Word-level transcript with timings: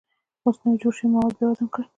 اوس 0.45 0.57
نوي 0.63 0.77
جوړ 0.81 0.93
شوي 0.97 1.07
مواد 1.13 1.31
بیا 1.37 1.47
وزن 1.49 1.67
کړئ. 1.73 1.85